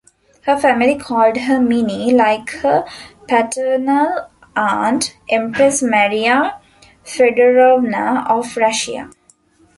Her 0.47 0.57
family 0.57 0.95
called 0.97 1.37
her 1.37 1.59
"Minnie", 1.61 2.11
like 2.11 2.49
her 2.63 2.85
paternal 3.29 4.31
aunt, 4.55 5.15
Empress 5.29 5.83
Maria 5.83 6.59
Feodorovna 7.05 8.27
of 8.27 8.57
Russia. 8.57 9.11